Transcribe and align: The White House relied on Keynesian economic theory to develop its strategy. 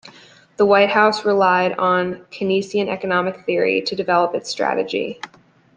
The 0.57 0.65
White 0.65 0.89
House 0.89 1.25
relied 1.25 1.73
on 1.73 2.25
Keynesian 2.31 2.87
economic 2.89 3.45
theory 3.45 3.81
to 3.83 3.95
develop 3.95 4.33
its 4.33 4.49
strategy. 4.49 5.21